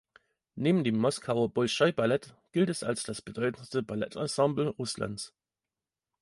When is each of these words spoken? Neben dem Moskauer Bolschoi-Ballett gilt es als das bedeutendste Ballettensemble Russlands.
Neben 0.55 0.83
dem 0.83 0.97
Moskauer 0.97 1.49
Bolschoi-Ballett 1.53 2.35
gilt 2.53 2.69
es 2.69 2.81
als 2.83 3.03
das 3.03 3.21
bedeutendste 3.21 3.83
Ballettensemble 3.83 4.69
Russlands. 4.69 5.31